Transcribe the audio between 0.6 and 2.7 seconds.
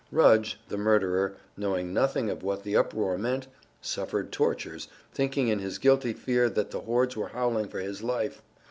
the murderer, knowing nothing of what